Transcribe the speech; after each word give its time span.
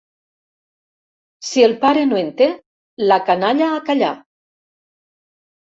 Si 1.49 1.65
el 1.67 1.75
pare 1.83 2.07
no 2.13 2.19
en 2.21 2.33
té, 2.41 2.47
la 3.13 3.21
canalla 3.29 3.71
a 3.77 3.85
callar. 3.91 4.13